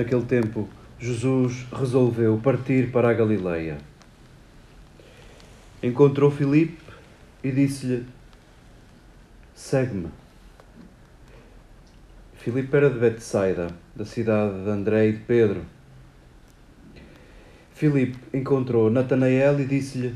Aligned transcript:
Naquele 0.00 0.24
tempo, 0.24 0.66
Jesus 0.98 1.66
resolveu 1.70 2.40
partir 2.42 2.90
para 2.90 3.10
a 3.10 3.12
Galileia. 3.12 3.76
Encontrou 5.82 6.30
Filipe 6.30 6.78
e 7.44 7.52
disse-lhe: 7.52 8.06
Segue-me. 9.54 10.08
Filipe 12.38 12.74
era 12.74 12.88
de 12.88 12.98
Betsaida, 12.98 13.74
da 13.94 14.06
cidade 14.06 14.64
de 14.64 14.70
André 14.70 15.08
e 15.08 15.12
de 15.12 15.18
Pedro. 15.18 15.66
Filipe 17.74 18.18
encontrou 18.32 18.88
Natanael 18.88 19.60
e 19.60 19.66
disse-lhe: 19.66 20.14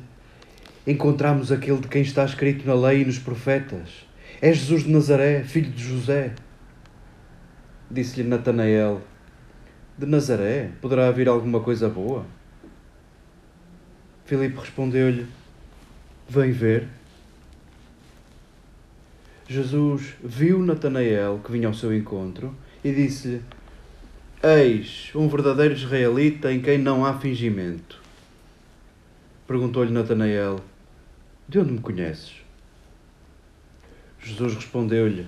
Encontramos 0.87 1.53
aquele 1.53 1.81
de 1.81 1.89
quem 1.89 2.01
está 2.01 2.25
escrito 2.25 2.67
na 2.67 2.75
lei 2.75 3.03
e 3.03 3.05
nos 3.05 3.19
profetas. 3.19 4.07
É 4.41 4.51
Jesus 4.51 4.85
de 4.85 4.91
Nazaré, 4.91 5.45
filho 5.45 5.71
de 5.71 5.85
José. 5.85 6.33
Disse-lhe 7.91 8.27
Natanael: 8.27 9.03
De 9.97 10.07
Nazaré 10.07 10.73
poderá 10.81 11.09
vir 11.13 11.29
alguma 11.29 11.61
coisa 11.61 11.89
boa? 11.89 12.27
Filipe 14.25 14.59
respondeu-lhe: 14.59 15.27
Vem 16.29 16.51
ver. 16.51 16.89
Jesus 19.47 20.15
viu 20.23 20.61
Natanael 20.61 21.41
que 21.45 21.53
vinha 21.53 21.69
ao 21.69 21.75
seu 21.75 21.95
encontro 21.95 22.53
e 22.83 22.93
disse-lhe: 22.93 23.41
Eis 24.43 25.13
um 25.15 25.29
verdadeiro 25.29 25.75
israelita 25.75 26.53
em 26.53 26.61
quem 26.61 26.77
não 26.77 27.05
há 27.05 27.19
fingimento. 27.19 28.03
Perguntou-lhe 29.47 29.93
Natanael: 29.93 30.59
De 31.49 31.61
onde 31.61 31.73
me 31.73 31.79
conheces? 31.79 32.35
Jesus 34.19 34.55
respondeu-lhe: 34.55 35.27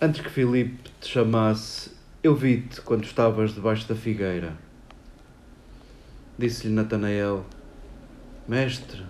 Antes 0.00 0.22
que 0.22 0.30
Filipe 0.30 0.90
te 1.00 1.08
chamasse, 1.08 1.93
eu 2.24 2.34
vi-te 2.34 2.80
quando 2.80 3.04
estavas 3.04 3.54
debaixo 3.54 3.86
da 3.86 3.94
figueira. 3.94 4.54
Disse-lhe 6.38 6.72
Natanael: 6.72 7.44
Mestre, 8.48 9.02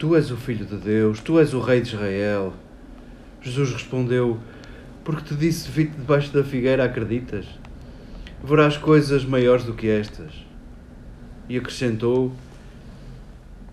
tu 0.00 0.16
és 0.16 0.32
o 0.32 0.36
filho 0.36 0.66
de 0.66 0.76
Deus, 0.76 1.20
tu 1.20 1.38
és 1.38 1.54
o 1.54 1.60
rei 1.60 1.80
de 1.80 1.90
Israel. 1.94 2.52
Jesus 3.40 3.72
respondeu: 3.72 4.36
Porque 5.04 5.22
te 5.22 5.36
disse, 5.36 5.70
vi-te 5.70 5.96
debaixo 5.96 6.32
da 6.32 6.42
figueira, 6.42 6.84
acreditas? 6.84 7.46
verás 8.42 8.76
coisas 8.76 9.24
maiores 9.24 9.64
do 9.64 9.74
que 9.74 9.88
estas. 9.88 10.32
E 11.48 11.56
acrescentou: 11.56 12.32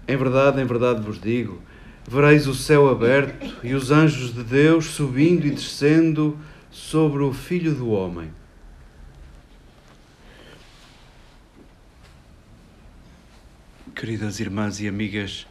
Em 0.07 0.15
verdade, 0.15 0.61
em 0.61 0.65
verdade 0.65 1.01
vos 1.01 1.19
digo, 1.19 1.59
vereis 2.07 2.45
o 2.45 2.53
céu 2.53 2.89
aberto 2.89 3.55
e 3.63 3.73
os 3.73 3.89
anjos 3.89 4.31
de 4.31 4.43
Deus 4.43 4.85
subindo 4.85 5.47
e 5.47 5.49
descendo 5.49 6.37
sobre 6.75 7.23
o 7.23 7.31
Filho 7.31 7.73
do 7.73 7.89
Homem. 7.89 8.29
Queridas 13.95 14.41
irmãs 14.41 14.81
e 14.81 14.87
amigas, 14.87 15.47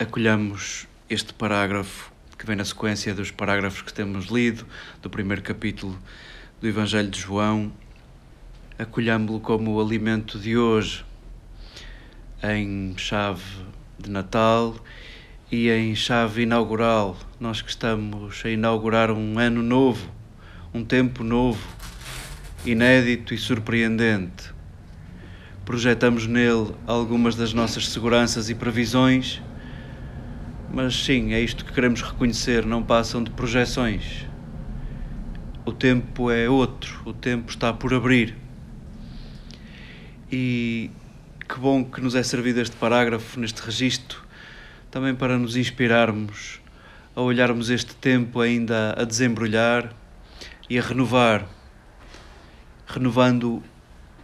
acolhamos 0.00 0.88
este 1.10 1.34
parágrafo 1.34 2.10
que 2.38 2.46
vem 2.46 2.56
na 2.56 2.64
sequência 2.64 3.14
dos 3.14 3.30
parágrafos 3.30 3.82
que 3.82 3.92
temos 3.92 4.28
lido, 4.28 4.66
do 5.02 5.10
primeiro 5.10 5.42
capítulo 5.42 5.98
do 6.62 6.66
Evangelho 6.66 7.10
de 7.10 7.20
João, 7.20 7.70
acolhamo-lo 8.78 9.38
como 9.38 9.72
o 9.72 9.80
alimento 9.82 10.38
de 10.38 10.56
hoje, 10.56 11.04
em 12.42 12.96
chave 12.96 13.44
de 13.98 14.08
Natal 14.08 14.74
e 15.52 15.68
em 15.68 15.94
chave 15.94 16.44
inaugural. 16.44 17.18
Nós 17.38 17.60
que 17.60 17.68
estamos 17.68 18.42
a 18.46 18.48
inaugurar 18.48 19.10
um 19.10 19.38
ano 19.38 19.62
novo, 19.62 20.21
um 20.74 20.82
tempo 20.82 21.22
novo, 21.22 21.60
inédito 22.64 23.34
e 23.34 23.38
surpreendente. 23.38 24.50
Projetamos 25.66 26.26
nele 26.26 26.74
algumas 26.86 27.36
das 27.36 27.52
nossas 27.52 27.88
seguranças 27.88 28.48
e 28.48 28.54
previsões, 28.54 29.42
mas 30.72 30.94
sim, 30.94 31.34
é 31.34 31.40
isto 31.40 31.62
que 31.64 31.72
queremos 31.72 32.00
reconhecer, 32.00 32.64
não 32.64 32.82
passam 32.82 33.22
de 33.22 33.30
projeções. 33.30 34.26
O 35.66 35.72
tempo 35.72 36.30
é 36.30 36.48
outro, 36.48 37.02
o 37.04 37.12
tempo 37.12 37.50
está 37.50 37.70
por 37.72 37.92
abrir. 37.92 38.34
E 40.30 40.90
que 41.46 41.60
bom 41.60 41.84
que 41.84 42.00
nos 42.00 42.14
é 42.14 42.22
servido 42.22 42.60
este 42.60 42.74
parágrafo, 42.76 43.38
neste 43.38 43.60
registro, 43.60 44.24
também 44.90 45.14
para 45.14 45.38
nos 45.38 45.54
inspirarmos 45.54 46.60
a 47.14 47.20
olharmos 47.20 47.68
este 47.68 47.94
tempo 47.94 48.40
ainda 48.40 48.94
a 48.98 49.04
desembrulhar 49.04 49.94
e 50.68 50.78
a 50.78 50.82
renovar, 50.82 51.46
renovando 52.86 53.62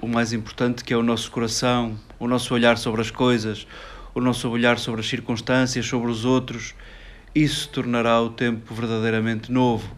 o 0.00 0.06
mais 0.06 0.32
importante 0.32 0.84
que 0.84 0.92
é 0.92 0.96
o 0.96 1.02
nosso 1.02 1.30
coração, 1.30 1.98
o 2.18 2.26
nosso 2.26 2.54
olhar 2.54 2.78
sobre 2.78 3.00
as 3.00 3.10
coisas, 3.10 3.66
o 4.14 4.20
nosso 4.20 4.48
olhar 4.48 4.78
sobre 4.78 5.00
as 5.00 5.08
circunstâncias, 5.08 5.86
sobre 5.86 6.10
os 6.10 6.24
outros. 6.24 6.74
Isso 7.34 7.68
tornará 7.68 8.20
o 8.20 8.30
tempo 8.30 8.74
verdadeiramente 8.74 9.52
novo. 9.52 9.88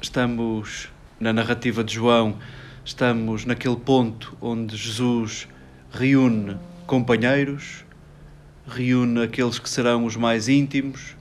Estamos 0.00 0.88
na 1.18 1.32
narrativa 1.32 1.82
de 1.82 1.94
João 1.94 2.38
estamos 2.84 3.46
naquele 3.46 3.76
ponto 3.76 4.36
onde 4.42 4.76
Jesus 4.76 5.48
reúne 5.90 6.58
companheiros, 6.86 7.82
reúne 8.66 9.22
aqueles 9.22 9.58
que 9.58 9.70
serão 9.70 10.04
os 10.04 10.16
mais 10.16 10.48
íntimos, 10.48 11.16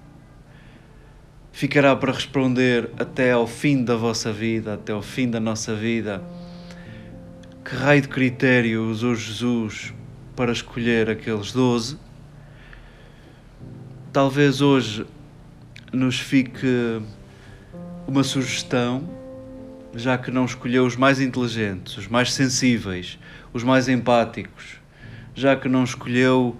ficará 1.54 1.96
para 1.96 2.12
responder 2.12 2.90
até 2.98 3.32
ao 3.32 3.46
fim 3.46 3.84
da 3.84 3.96
vossa 3.96 4.34
vida, 4.34 4.74
até 4.74 4.92
ao 4.92 5.04
fim 5.04 5.30
da 5.30 5.40
nossa 5.40 5.74
vida. 5.76 6.22
Que 7.64 7.76
raio 7.76 8.02
de 8.02 8.08
critério 8.10 8.90
usou 8.90 9.16
Jesus 9.16 9.94
para 10.36 10.52
escolher 10.52 11.10
aqueles 11.10 11.54
doze? 11.54 11.98
Talvez 14.12 14.62
hoje 14.62 15.06
nos 15.94 16.20
fique 16.20 17.02
uma 18.08 18.24
sugestão 18.24 19.08
já 19.96 20.18
que 20.18 20.32
não 20.32 20.46
escolheu 20.46 20.88
os 20.88 20.96
mais 20.96 21.22
inteligentes, 21.22 21.96
os 21.98 22.08
mais 22.08 22.34
sensíveis, 22.34 23.20
os 23.54 23.64
mais 23.64 23.88
empáticos, 23.88 24.78
já 25.36 25.56
que 25.56 25.70
não 25.70 25.84
escolheu 25.84 26.58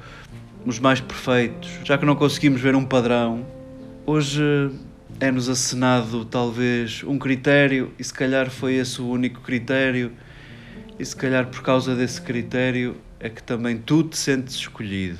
os 0.64 0.78
mais 0.78 1.02
perfeitos, 1.02 1.80
já 1.84 1.98
que 1.98 2.06
não 2.06 2.16
conseguimos 2.16 2.62
ver 2.62 2.76
um 2.76 2.86
padrão, 2.86 3.44
hoje 4.06 4.72
é-nos 5.20 5.48
acenado 5.48 6.26
talvez 6.26 7.04
um 7.04 7.18
critério 7.18 7.94
e 7.98 8.04
se 8.04 8.14
calhar 8.14 8.50
foi 8.50 8.76
esse 8.76 9.02
o 9.02 9.08
único 9.08 9.42
critério 9.42 10.12
e 11.00 11.06
se 11.06 11.16
calhar 11.16 11.48
por 11.48 11.62
causa 11.62 11.96
desse 11.96 12.22
critério 12.22 12.98
é 13.20 13.30
que 13.30 13.42
também 13.42 13.78
tu 13.78 14.04
te 14.04 14.18
sentes 14.18 14.56
escolhido. 14.56 15.20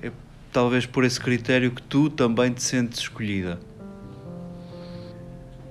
É 0.00 0.10
talvez 0.52 0.86
por 0.86 1.04
esse 1.04 1.20
critério 1.20 1.72
que 1.72 1.82
tu 1.82 2.08
também 2.08 2.52
te 2.52 2.62
sentes 2.62 3.00
escolhida. 3.00 3.58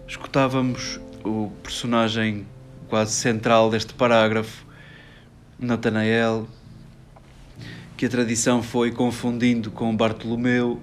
Escutávamos 0.08 1.00
o 1.24 1.50
personagem 1.64 2.46
quase 2.90 3.14
central 3.14 3.70
deste 3.70 3.94
parágrafo, 3.94 4.66
Natanael, 5.58 6.48
que 7.96 8.06
a 8.06 8.10
tradição 8.10 8.62
foi 8.62 8.92
confundindo 8.92 9.72
com 9.72 9.96
Bartolomeu, 9.96 10.82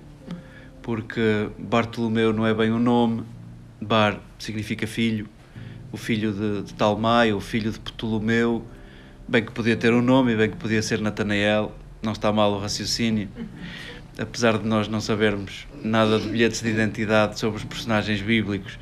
porque 0.88 1.50
Bartolomeu 1.58 2.32
não 2.32 2.46
é 2.46 2.54
bem 2.54 2.70
o 2.70 2.78
nome, 2.78 3.22
Bar 3.78 4.18
significa 4.38 4.86
filho, 4.86 5.28
o 5.92 5.98
filho 5.98 6.32
de, 6.32 6.62
de 6.62 6.72
Talmai, 6.72 7.30
o 7.30 7.42
filho 7.42 7.70
de 7.70 7.78
Ptolomeu, 7.78 8.64
bem 9.28 9.44
que 9.44 9.52
podia 9.52 9.76
ter 9.76 9.92
um 9.92 10.00
nome, 10.00 10.34
bem 10.34 10.48
que 10.48 10.56
podia 10.56 10.80
ser 10.80 10.98
Natanael, 11.02 11.74
não 12.02 12.12
está 12.12 12.32
mal 12.32 12.54
o 12.54 12.58
raciocínio, 12.58 13.28
apesar 14.18 14.56
de 14.56 14.66
nós 14.66 14.88
não 14.88 14.98
sabermos 14.98 15.66
nada 15.84 16.18
de 16.18 16.26
bilhetes 16.26 16.62
de 16.62 16.70
identidade 16.70 17.38
sobre 17.38 17.58
os 17.58 17.64
personagens 17.64 18.22
bíblicos. 18.22 18.78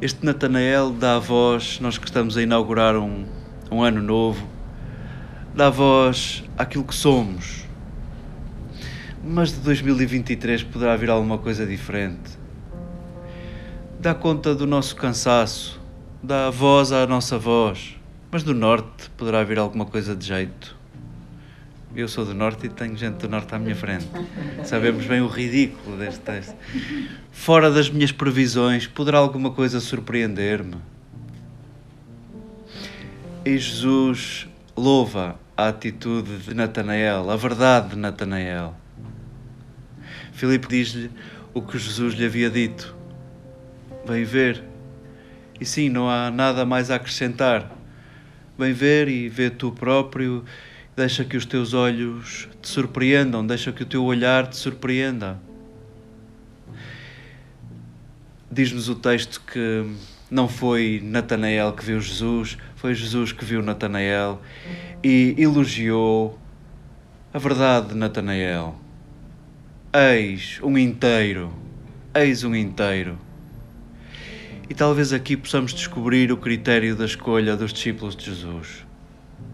Este 0.00 0.24
Natanael 0.24 0.90
dá 0.90 1.18
voz, 1.18 1.80
nós 1.80 1.98
que 1.98 2.06
estamos 2.06 2.38
a 2.38 2.42
inaugurar 2.42 2.96
um, 2.96 3.26
um 3.70 3.82
ano 3.82 4.00
novo, 4.00 4.48
dá 5.54 5.68
voz 5.68 6.42
àquilo 6.56 6.84
que 6.84 6.94
somos. 6.94 7.68
Mas 9.22 9.52
de 9.52 9.60
2023 9.60 10.62
poderá 10.64 10.96
vir 10.96 11.10
alguma 11.10 11.36
coisa 11.36 11.66
diferente. 11.66 12.38
Dá 13.98 14.14
conta 14.14 14.54
do 14.54 14.66
nosso 14.66 14.96
cansaço, 14.96 15.78
dá 16.22 16.48
voz 16.48 16.90
à 16.90 17.06
nossa 17.06 17.38
voz, 17.38 17.96
mas 18.30 18.42
do 18.42 18.54
norte 18.54 19.10
poderá 19.18 19.44
vir 19.44 19.58
alguma 19.58 19.84
coisa 19.84 20.16
de 20.16 20.26
jeito. 20.26 20.80
Eu 21.94 22.06
sou 22.06 22.24
do 22.24 22.32
Norte 22.32 22.66
e 22.66 22.68
tenho 22.68 22.96
gente 22.96 23.16
do 23.16 23.28
Norte 23.28 23.52
à 23.52 23.58
minha 23.58 23.74
frente. 23.74 24.06
Sabemos 24.62 25.06
bem 25.06 25.20
o 25.20 25.26
ridículo 25.26 25.96
deste 25.96 26.20
texto. 26.20 26.54
Fora 27.32 27.68
das 27.68 27.90
minhas 27.90 28.12
previsões, 28.12 28.86
poderá 28.86 29.18
alguma 29.18 29.50
coisa 29.50 29.80
surpreender-me? 29.80 30.76
E 33.44 33.58
Jesus 33.58 34.48
louva 34.76 35.34
a 35.56 35.66
atitude 35.66 36.38
de 36.38 36.54
Natanael, 36.54 37.28
a 37.28 37.34
verdade 37.34 37.90
de 37.90 37.96
Natanael. 37.96 38.76
Filipe 40.40 40.68
diz-lhe 40.68 41.10
o 41.52 41.60
que 41.60 41.78
Jesus 41.78 42.14
lhe 42.14 42.24
havia 42.24 42.48
dito. 42.48 42.96
Vem 44.06 44.24
ver. 44.24 44.64
E 45.60 45.66
sim, 45.66 45.90
não 45.90 46.08
há 46.08 46.30
nada 46.30 46.64
mais 46.64 46.90
a 46.90 46.94
acrescentar. 46.94 47.70
Vem 48.58 48.72
ver 48.72 49.06
e 49.06 49.28
vê 49.28 49.50
tu 49.50 49.70
próprio, 49.70 50.42
deixa 50.96 51.26
que 51.26 51.36
os 51.36 51.44
teus 51.44 51.74
olhos 51.74 52.48
te 52.62 52.68
surpreendam, 52.68 53.46
deixa 53.46 53.70
que 53.70 53.82
o 53.82 53.86
teu 53.86 54.02
olhar 54.02 54.46
te 54.46 54.56
surpreenda. 54.56 55.38
Diz-nos 58.50 58.88
o 58.88 58.94
texto 58.94 59.42
que 59.42 59.84
não 60.30 60.48
foi 60.48 61.02
Natanael 61.04 61.74
que 61.74 61.84
viu 61.84 62.00
Jesus, 62.00 62.56
foi 62.76 62.94
Jesus 62.94 63.30
que 63.30 63.44
viu 63.44 63.62
Natanael 63.62 64.40
e 65.04 65.34
elogiou 65.36 66.38
a 67.30 67.38
verdade 67.38 67.88
de 67.88 67.94
Natanael. 67.94 68.74
Eis 69.92 70.60
um 70.62 70.78
inteiro, 70.78 71.52
eis 72.14 72.44
um 72.44 72.54
inteiro. 72.54 73.18
E 74.68 74.72
talvez 74.72 75.12
aqui 75.12 75.36
possamos 75.36 75.74
descobrir 75.74 76.30
o 76.30 76.36
critério 76.36 76.94
da 76.94 77.04
escolha 77.04 77.56
dos 77.56 77.72
discípulos 77.72 78.14
de 78.14 78.26
Jesus. 78.26 78.86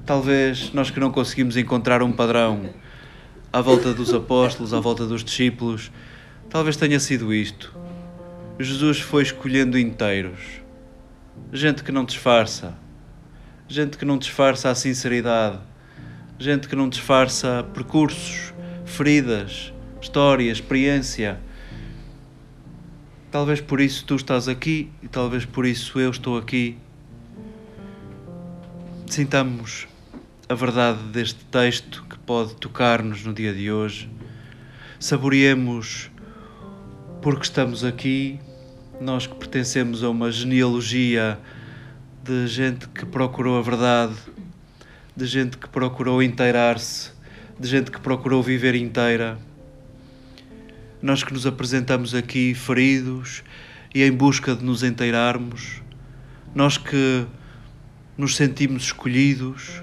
Talvez 0.04 0.74
nós 0.74 0.90
que 0.90 1.00
não 1.00 1.10
conseguimos 1.10 1.56
encontrar 1.56 2.02
um 2.02 2.12
padrão 2.12 2.68
à 3.50 3.62
volta 3.62 3.94
dos 3.94 4.12
apóstolos, 4.12 4.74
à 4.74 4.78
volta 4.78 5.06
dos 5.06 5.24
discípulos, 5.24 5.90
talvez 6.50 6.76
tenha 6.76 7.00
sido 7.00 7.32
isto. 7.32 7.74
Jesus 8.60 9.00
foi 9.00 9.22
escolhendo 9.22 9.78
inteiros. 9.78 10.60
Gente 11.50 11.82
que 11.82 11.90
não 11.90 12.04
disfarça. 12.04 12.74
Gente 13.66 13.96
que 13.96 14.04
não 14.04 14.18
disfarça 14.18 14.68
a 14.68 14.74
sinceridade. 14.74 15.60
Gente 16.38 16.68
que 16.68 16.76
não 16.76 16.90
disfarça 16.90 17.64
percursos, 17.72 18.52
feridas, 18.84 19.72
história, 20.06 20.52
experiência. 20.52 21.40
Talvez 23.30 23.60
por 23.60 23.80
isso 23.80 24.04
tu 24.06 24.14
estás 24.14 24.46
aqui 24.46 24.88
e 25.02 25.08
talvez 25.08 25.44
por 25.44 25.66
isso 25.66 25.98
eu 25.98 26.10
estou 26.10 26.38
aqui. 26.38 26.78
Sintamos 29.08 29.88
a 30.48 30.54
verdade 30.54 31.02
deste 31.08 31.44
texto 31.46 32.04
que 32.08 32.16
pode 32.20 32.54
tocar-nos 32.54 33.24
no 33.24 33.34
dia 33.34 33.52
de 33.52 33.70
hoje. 33.70 34.08
Saboreemos 35.00 36.08
porque 37.20 37.42
estamos 37.42 37.82
aqui, 37.82 38.38
nós 39.00 39.26
que 39.26 39.34
pertencemos 39.34 40.04
a 40.04 40.08
uma 40.08 40.30
genealogia 40.30 41.36
de 42.22 42.46
gente 42.46 42.88
que 42.88 43.04
procurou 43.04 43.58
a 43.58 43.62
verdade, 43.62 44.14
de 45.16 45.26
gente 45.26 45.58
que 45.58 45.68
procurou 45.68 46.22
inteirar-se, 46.22 47.10
de 47.58 47.68
gente 47.68 47.90
que 47.90 48.00
procurou 48.00 48.40
viver 48.40 48.76
inteira 48.76 49.36
nós 51.02 51.22
que 51.22 51.32
nos 51.32 51.46
apresentamos 51.46 52.14
aqui 52.14 52.54
feridos 52.54 53.42
e 53.94 54.02
em 54.02 54.12
busca 54.12 54.54
de 54.54 54.64
nos 54.64 54.82
inteirarmos, 54.82 55.82
nós 56.54 56.78
que 56.78 57.26
nos 58.16 58.36
sentimos 58.36 58.84
escolhidos, 58.84 59.82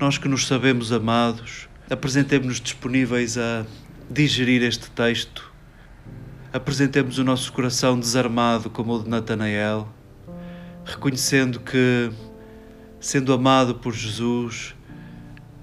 nós 0.00 0.16
que 0.16 0.28
nos 0.28 0.46
sabemos 0.46 0.92
amados, 0.92 1.68
apresentemos-nos 1.90 2.60
disponíveis 2.60 3.36
a 3.36 3.66
digerir 4.10 4.62
este 4.62 4.90
texto, 4.90 5.52
apresentemos 6.52 7.18
o 7.18 7.24
nosso 7.24 7.52
coração 7.52 7.98
desarmado 7.98 8.70
como 8.70 8.94
o 8.94 9.02
de 9.02 9.08
Natanael, 9.08 9.88
reconhecendo 10.84 11.60
que, 11.60 12.10
sendo 12.98 13.32
amado 13.32 13.74
por 13.74 13.92
Jesus, 13.92 14.74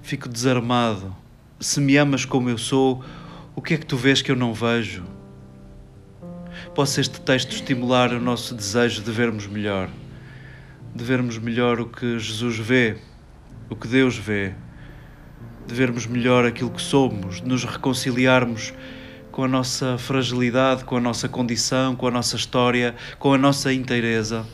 fico 0.02 0.28
desarmado. 0.28 1.14
Se 1.58 1.80
me 1.80 1.96
amas 1.96 2.24
como 2.24 2.48
eu 2.48 2.58
sou, 2.58 3.04
o 3.56 3.62
que 3.62 3.72
é 3.72 3.78
que 3.78 3.86
tu 3.86 3.96
vês 3.96 4.20
que 4.20 4.30
eu 4.30 4.36
não 4.36 4.52
vejo? 4.52 5.02
Possa 6.74 7.00
este 7.00 7.18
texto 7.18 7.52
estimular 7.52 8.12
o 8.12 8.20
nosso 8.20 8.54
desejo 8.54 9.02
de 9.02 9.10
vermos 9.10 9.46
melhor, 9.46 9.88
de 10.94 11.02
vermos 11.02 11.38
melhor 11.38 11.80
o 11.80 11.86
que 11.86 12.18
Jesus 12.18 12.58
vê, 12.58 12.98
o 13.70 13.74
que 13.74 13.88
Deus 13.88 14.18
vê, 14.18 14.52
de 15.66 15.74
vermos 15.74 16.06
melhor 16.06 16.44
aquilo 16.44 16.70
que 16.70 16.82
somos, 16.82 17.40
de 17.40 17.48
nos 17.48 17.64
reconciliarmos 17.64 18.74
com 19.32 19.42
a 19.42 19.48
nossa 19.48 19.96
fragilidade, 19.96 20.84
com 20.84 20.98
a 20.98 21.00
nossa 21.00 21.26
condição, 21.26 21.96
com 21.96 22.06
a 22.06 22.10
nossa 22.10 22.36
história, 22.36 22.94
com 23.18 23.32
a 23.32 23.38
nossa 23.38 23.72
inteireza. 23.72 24.46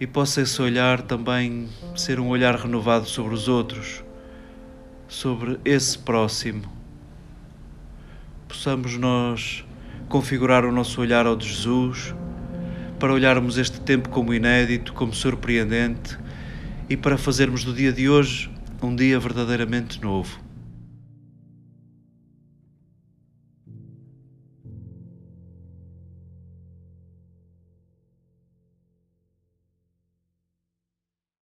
E 0.00 0.06
possa 0.06 0.40
esse 0.40 0.60
olhar 0.62 1.02
também 1.02 1.68
ser 1.94 2.18
um 2.18 2.28
olhar 2.28 2.54
renovado 2.54 3.06
sobre 3.06 3.34
os 3.34 3.46
outros, 3.46 4.02
sobre 5.06 5.60
esse 5.66 5.98
próximo 5.98 6.77
possamos 8.48 8.96
nós 8.96 9.64
configurar 10.08 10.64
o 10.64 10.72
nosso 10.72 11.00
olhar 11.00 11.26
ao 11.26 11.36
de 11.36 11.46
Jesus, 11.46 12.14
para 12.98 13.12
olharmos 13.12 13.58
este 13.58 13.80
tempo 13.80 14.08
como 14.08 14.32
inédito, 14.32 14.94
como 14.94 15.12
surpreendente 15.12 16.18
e 16.88 16.96
para 16.96 17.18
fazermos 17.18 17.62
do 17.62 17.74
dia 17.74 17.92
de 17.92 18.08
hoje 18.08 18.50
um 18.82 18.96
dia 18.96 19.20
verdadeiramente 19.20 20.00
novo. 20.00 20.47